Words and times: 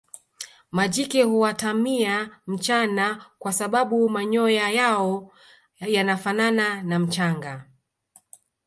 majike 0.71 1.23
huatamia 1.23 2.41
mchana 2.47 3.25
kwa 3.39 3.53
sababu 3.53 4.09
manyoya 4.09 4.69
yao 4.71 5.31
yanafanana 5.79 6.83
na 6.83 6.99
mchanga 6.99 7.65